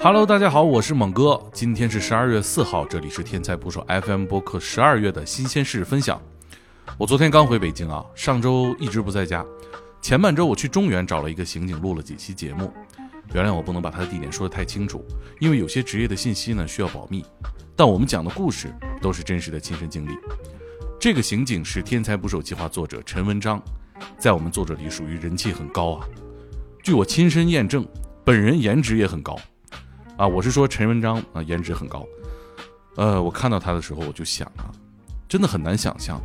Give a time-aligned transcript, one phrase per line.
[0.00, 1.42] Hello，大家好，我是猛哥。
[1.52, 6.22] 今天是十二月四号，这里是天才捕手 FM 播客十二月的新鲜事分享。
[6.96, 9.44] 我昨天刚回北京啊，上周一直不在家。
[10.00, 12.72] 前半周我去中原找了一个刑警录了几期节目。
[13.34, 15.04] 原谅我不能把他的地点说得太清楚，
[15.40, 17.24] 因为有些职业的信息呢需要保密。
[17.74, 18.72] 但我们讲的故事
[19.02, 20.16] 都是真实的亲身经历。
[21.00, 23.60] 这个刑警是天才捕手计划作者陈文章，
[24.16, 26.06] 在我们作者里属于人气很高啊。
[26.84, 27.84] 据我亲身验证，
[28.24, 29.36] 本人颜值也很高。
[30.18, 32.04] 啊，我是说陈文章啊，颜值很高。
[32.96, 34.66] 呃，我看到他的时候，我就想啊，
[35.28, 36.20] 真的很难想象，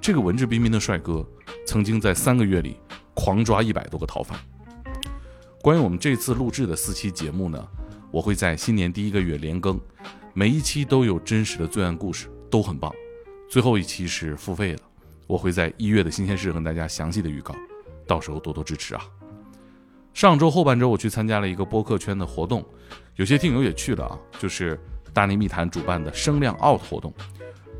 [0.00, 1.22] 这个文质彬彬的帅哥，
[1.66, 2.78] 曾经在三个月里
[3.12, 4.38] 狂抓一百多个逃犯。
[5.60, 7.62] 关于我们这次录制的四期节目呢，
[8.10, 9.78] 我会在新年第一个月连更，
[10.32, 12.90] 每一期都有真实的罪案故事，都很棒。
[13.50, 14.78] 最后一期是付费的，
[15.26, 17.54] 我会在一月的新鲜事和大家详细的预告，
[18.06, 19.02] 到时候多多支持啊。
[20.16, 22.64] 上周后半周，我去参加了一个播客圈的活动，
[23.16, 24.80] 有些听友也去了啊，就是
[25.12, 27.12] 大内密谈主办的声量 out 活动。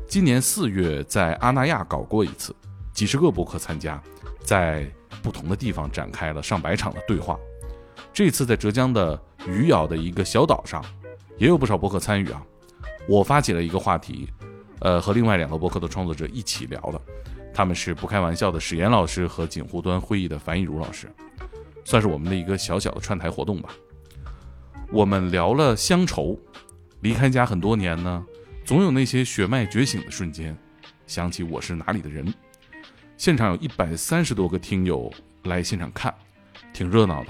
[0.07, 2.55] 今年四月在阿那亚搞过一次，
[2.93, 3.99] 几十个播客参加，
[4.43, 4.87] 在
[5.23, 7.39] 不同的地方展开了上百场的对话。
[8.13, 10.85] 这次在浙江的余姚的一个小岛上，
[11.39, 12.39] 也有不少播客参与啊。
[13.09, 14.29] 我发起了一个话题，
[14.81, 17.01] 呃，和另外两个播客的创作者一起聊的，
[17.51, 21.11] 他们是不开玩笑的史岩老师和锦湖端会议的樊一茹老师。
[21.87, 23.69] 算是我们的一个小小的串台活动吧。
[24.91, 26.37] 我们聊了乡愁，
[26.99, 28.25] 离开家很多年呢，
[28.65, 30.53] 总有那些血脉觉醒的瞬间，
[31.05, 32.33] 想起我是哪里的人。
[33.15, 35.09] 现场有一百三十多个听友
[35.43, 36.13] 来现场看，
[36.73, 37.29] 挺热闹的。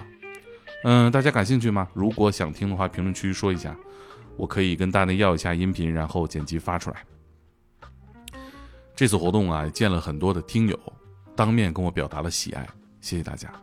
[0.85, 1.88] 嗯，大家感兴趣吗？
[1.94, 3.78] 如果想听的话，评论区说一下，
[4.38, 7.05] 我可以跟大内要一下音频，然后剪辑发出来。
[8.95, 10.80] 这次活动啊，见了很多的听友，
[11.35, 12.67] 当面跟我表达了喜爱，
[13.02, 13.53] 谢谢大家。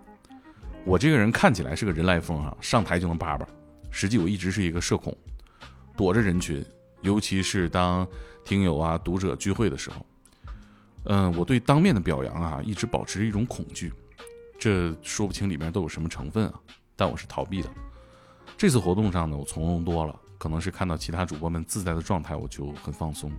[0.85, 3.49] 我这个人看起来是个人来疯啊，上台就能叭叭，
[3.91, 5.17] 实际我一直是一个社恐，
[5.97, 6.65] 躲着人群，
[7.01, 8.07] 尤其是当
[8.45, 10.07] 听友啊、读者聚会的时候，
[11.05, 13.91] 嗯，我对当面的表扬啊，一直保持着一种恐惧，
[14.59, 16.61] 这说不清里面都有什么成分啊，
[16.95, 17.71] 但我是逃避的。
[18.57, 23.33] 这次活动上呢，我从容多了，可能是看到其他主播们自在的状态，我就很放松。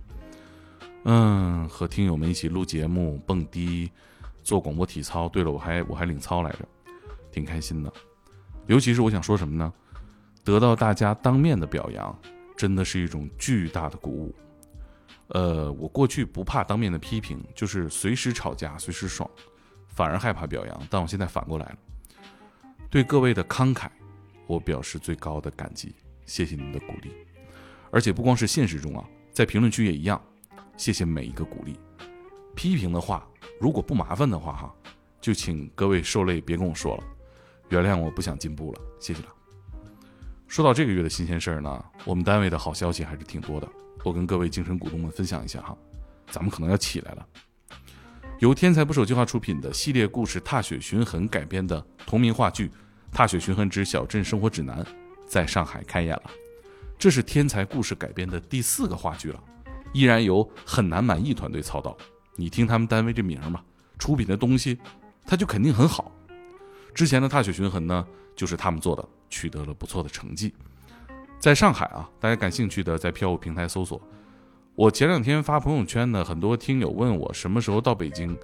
[1.04, 3.88] 嗯，和听友们一起录节目、蹦迪、
[4.42, 6.68] 做广播体操，对了，我还我还领操来着。
[7.36, 7.92] 挺开心的，
[8.66, 9.70] 尤其是我想说什么呢？
[10.42, 12.18] 得到大家当面的表扬，
[12.56, 14.34] 真的是一种巨大的鼓舞。
[15.28, 19.30] 呃，我过去不怕当面的批评，就是随时吵架随时爽，
[19.88, 20.86] 反而害怕表扬。
[20.88, 21.76] 但我现在反过来了，
[22.88, 23.90] 对各位的慷慨，
[24.46, 27.12] 我表示最高的感激，谢谢你们的鼓励。
[27.90, 30.18] 而且不光是现实中啊，在评论区也一样，
[30.78, 31.78] 谢谢每一个鼓励。
[32.54, 33.28] 批评的话，
[33.60, 34.74] 如果不麻烦的话哈，
[35.20, 37.04] 就请各位受累别跟我说了。
[37.68, 39.28] 原谅我不想进步了，谢谢了。
[40.46, 43.68] 说到这个月的新鲜事儿呢，我们单位的好消息还是挺多的，
[44.04, 45.76] 我跟各位精神股东们分享一下哈，
[46.30, 47.26] 咱们可能要起来了。
[48.38, 52.68] 由天才捕手计划出品的系列故事《踏雪寻痕》改编的同名话剧
[53.10, 54.84] 《踏雪寻痕之小镇生活指南》
[55.26, 56.30] 在上海开演了，
[56.98, 59.42] 这是天才故事改编的第四个话剧了，
[59.92, 61.96] 依然由很难满意团队操刀。
[62.36, 63.62] 你听他们单位这名儿嘛，
[63.98, 64.78] 出品的东西，
[65.24, 66.12] 它就肯定很好。
[66.96, 70.54] 之前的踏雪寻痕呢，就是他们做的，取得了不错的成绩。
[71.38, 74.00] 在上海啊，大家感兴趣的在票务平台搜索。
[74.74, 78.34] 我前两天发朋友圈呢，很多听友问我什么时候到北京。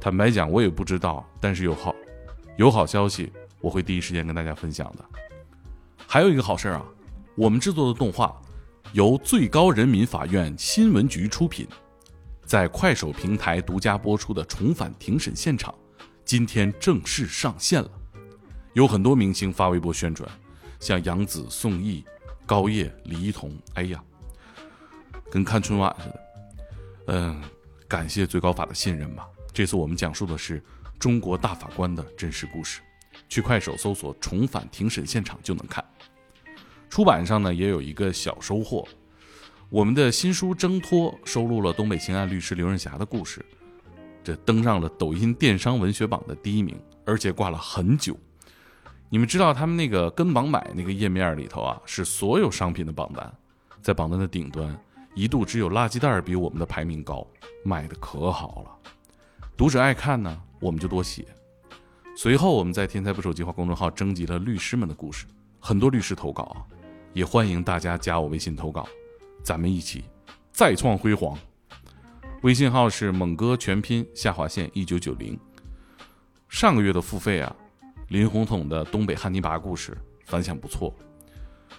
[0.00, 1.94] 坦白讲，我也不知道，但是有好
[2.56, 5.04] 有好消息，我会第一时间跟大家分享的。
[6.04, 6.84] 还有一个好事啊，
[7.36, 8.34] 我们制作的动画
[8.92, 11.64] 由最高人民法院新闻局出品，
[12.44, 15.72] 在快手平台独家播出的《重返庭审现场》，
[16.24, 17.90] 今天正式上线了。
[18.72, 20.28] 有很多明星发微博宣传，
[20.78, 22.04] 像杨紫、宋轶、
[22.46, 24.02] 高叶、李一桐，哎呀，
[25.30, 26.20] 跟看春晚似的。
[27.06, 27.42] 嗯，
[27.88, 29.26] 感谢最高法的信任吧。
[29.52, 30.62] 这次我们讲述的是
[30.98, 32.80] 中国大法官的真实故事，
[33.28, 35.84] 去快手搜索“重返庭审现场”就能看。
[36.88, 38.86] 出版上呢也有一个小收获，
[39.68, 43.44] 我们的新书《挣脱》收录了东北刑案律师刘仁霞的故事，
[44.22, 48.16] 这登上了抖音电商文学榜的第一名，而且挂了很久。
[49.12, 53.30] 你们知道他们那个跟榜买那个页面里头啊，是所有商品的榜单，
[53.82, 54.78] 在榜单的顶端，
[55.16, 57.26] 一度只有垃圾袋比我们的排名高，
[57.64, 58.90] 卖的可好了。
[59.56, 61.26] 读者爱看呢，我们就多写。
[62.16, 65.26] 随后我们在天才不手计划公众号征集了律师们的故事，
[65.58, 66.64] 很多律师投稿，
[67.12, 68.86] 也欢迎大家加我微信投稿，
[69.42, 70.04] 咱们一起
[70.52, 71.36] 再创辉煌。
[72.42, 75.36] 微信号是猛哥全拼下划线一九九零。
[76.48, 77.56] 上个月的付费啊。
[78.10, 80.92] 林红统的东北汉尼拔故事反响不错，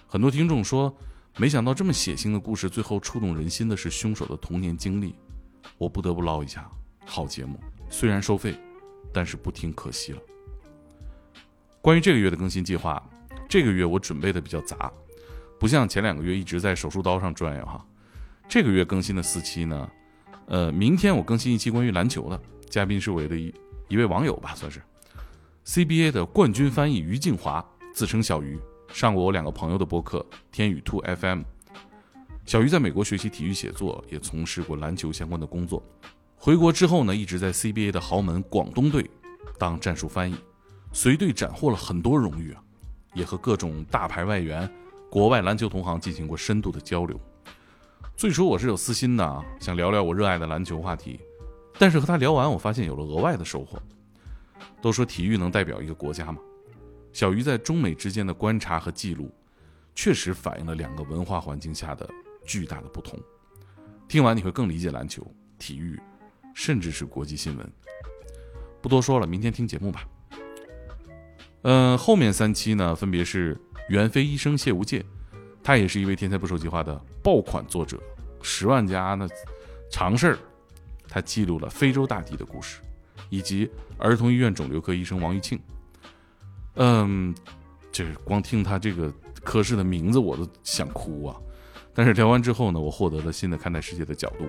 [0.06, 0.94] 很多听众说，
[1.36, 5.14] 没想到这么血腥的故事，最后触动人心的是凶手的童年经历。
[5.76, 6.66] 我不得不唠一下，
[7.04, 8.54] 好节目虽然收费，
[9.12, 10.18] 但是不听可惜了。
[11.82, 13.02] 关于这个月的更新计划，
[13.46, 14.90] 这个月我准备的比较杂，
[15.60, 17.86] 不像前两个月一直在手术刀上转悠哈。
[18.48, 19.90] 这个月更新的四期呢，
[20.46, 22.40] 呃，明天我更新一期关于篮球的，
[22.70, 23.54] 嘉宾是我的一
[23.88, 24.80] 一位网友吧，算是
[25.64, 27.64] CBA 的冠军翻译于静华，
[27.94, 28.58] 自称小鱼，
[28.92, 31.42] 上过我两个朋友的播客天宇兔 FM。
[32.44, 35.80] 小鱼在美国学习体育写作，也从事过篮球相关的工作。
[36.36, 39.08] 回国之后呢，一直在 CBA 的豪门广东队
[39.56, 40.34] 当战术翻译，
[40.92, 42.62] 随队斩获了很多荣誉啊，
[43.14, 44.68] 也和各种大牌外援、
[45.08, 47.18] 国外篮球同行进行过深度的交流。
[48.16, 51.20] 最初我是有私心的啊，想聊聊我热爱的篮球话题，
[51.78, 53.80] 但是和他聊完，我发现有了额外的收获。
[54.80, 56.38] 都说体育能代表一个国家嘛，
[57.12, 59.30] 小鱼在中美之间的观察和记录，
[59.94, 62.08] 确实反映了两个文化环境下的。
[62.44, 63.16] 巨大的不同，
[64.08, 65.24] 听完你会更理解篮球、
[65.60, 65.96] 体育，
[66.54, 67.72] 甚至是国际新闻。
[68.80, 70.04] 不多说了，明天听节目吧。
[71.62, 73.56] 嗯，后面三期呢，分别是
[73.88, 75.04] 袁飞医生谢无界，
[75.62, 77.96] 他也是一位天才不手计划的爆款作者，
[78.42, 79.24] 十万加那
[79.88, 80.38] 常事儿，
[81.06, 82.80] 他记录了非洲大地的故事，
[83.32, 85.58] 以及儿童医院肿瘤科医生王玉庆。
[86.74, 87.34] 嗯，
[87.90, 89.10] 这光听他这个
[89.42, 91.36] 科室的名字，我都想哭啊。
[91.94, 94.44] 但是聊完之后呢，我获得了新的看待世界的角度，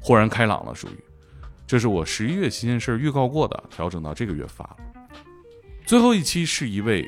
[0.00, 0.72] 豁然开朗了。
[0.72, 1.04] 属于，
[1.66, 4.76] 这是我十一月新鲜事儿预告过的，调整到这个月发了。
[5.84, 7.04] 最后一期是一位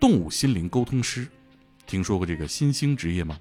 [0.00, 1.24] 动物心灵沟通师，
[1.86, 3.38] 听说过这个新兴职业吗？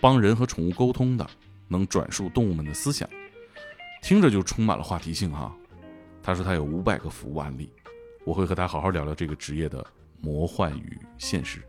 [0.00, 1.30] 帮人和宠物沟通的，
[1.68, 3.06] 能转述动物们的思想，
[4.02, 5.54] 听着就充满了话题性哈。
[6.26, 7.70] 他说他有五百个服务案例，
[8.24, 9.86] 我会和他好好聊聊这个职业的
[10.20, 11.62] 魔幻与现实。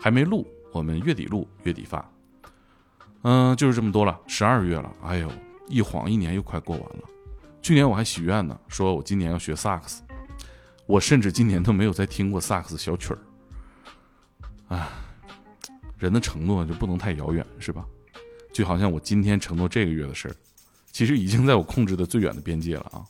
[0.00, 2.12] 还没录，我们月底录，月底发。
[3.22, 4.18] 嗯，就是这么多了。
[4.26, 5.30] 十二月了，哎呦，
[5.68, 7.04] 一晃一年又快过完了。
[7.62, 10.02] 去年我还许愿呢，说我今年要学萨克斯。
[10.86, 13.18] 我甚至今年都没有再听过萨克斯小曲儿。
[14.70, 14.88] 哎，
[15.96, 17.86] 人的承诺就不能太遥远，是吧？
[18.52, 20.34] 就好像我今天承诺这个月的事儿，
[20.90, 23.06] 其实已经在我控制的最远的边界了啊！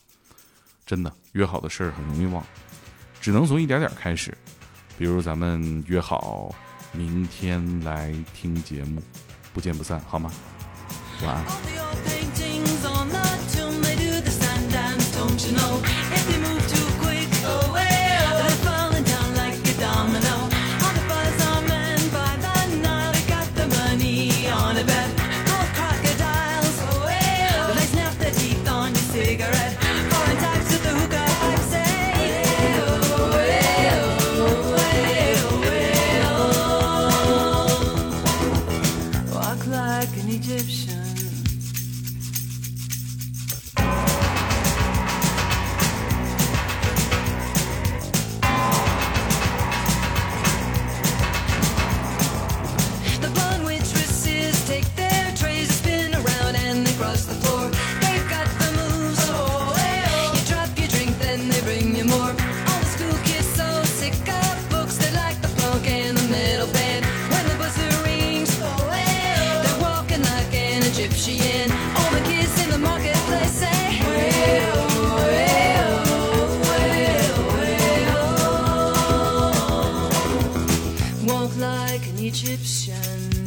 [0.90, 2.44] 真的，约好的事儿很容易忘，
[3.20, 4.36] 只能从一点点开始。
[4.98, 6.52] 比如咱们约好
[6.90, 9.00] 明天来听节目。
[9.54, 10.32] 不见不散，好吗？
[11.22, 11.44] 晚安。
[81.90, 83.39] Like an Egyptian.